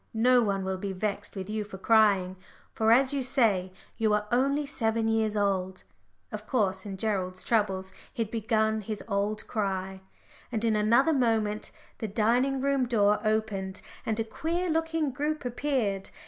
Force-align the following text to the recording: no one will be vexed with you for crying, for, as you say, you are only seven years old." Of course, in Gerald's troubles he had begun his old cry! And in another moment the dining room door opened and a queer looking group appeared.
no 0.17 0.41
one 0.41 0.65
will 0.65 0.79
be 0.79 0.93
vexed 0.93 1.35
with 1.35 1.47
you 1.47 1.63
for 1.63 1.77
crying, 1.77 2.35
for, 2.73 2.91
as 2.91 3.13
you 3.13 3.21
say, 3.21 3.71
you 3.97 4.11
are 4.15 4.25
only 4.31 4.65
seven 4.65 5.07
years 5.07 5.37
old." 5.37 5.83
Of 6.31 6.47
course, 6.47 6.87
in 6.87 6.97
Gerald's 6.97 7.43
troubles 7.43 7.93
he 8.11 8.23
had 8.23 8.31
begun 8.31 8.81
his 8.81 9.03
old 9.07 9.45
cry! 9.45 10.01
And 10.51 10.65
in 10.65 10.75
another 10.75 11.13
moment 11.13 11.69
the 11.99 12.07
dining 12.07 12.61
room 12.61 12.87
door 12.87 13.19
opened 13.23 13.83
and 14.03 14.19
a 14.19 14.23
queer 14.23 14.71
looking 14.71 15.11
group 15.11 15.45
appeared. 15.45 16.09